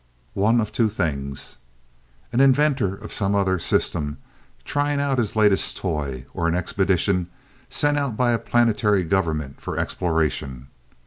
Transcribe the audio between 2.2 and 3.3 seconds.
an inventor of